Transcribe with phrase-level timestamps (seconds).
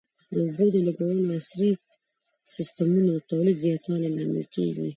[0.33, 1.71] د اوبو د لګولو عصري
[2.55, 4.67] سیستمونه د تولید زیاتوالي لامل دي.